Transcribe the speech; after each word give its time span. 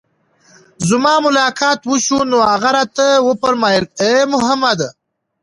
زما 0.89 1.13
ملاقات 1.25 1.79
وشو، 1.89 2.19
نو 2.31 2.37
هغه 2.51 2.69
راته 2.77 3.07
وفرمايل: 3.27 3.85
اې 4.01 4.13
محمد! 4.33 4.79